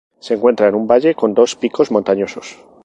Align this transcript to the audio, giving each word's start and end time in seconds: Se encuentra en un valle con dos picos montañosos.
Se 0.19 0.33
encuentra 0.33 0.67
en 0.67 0.73
un 0.73 0.87
valle 0.87 1.13
con 1.13 1.35
dos 1.35 1.55
picos 1.55 1.91
montañosos. 1.91 2.57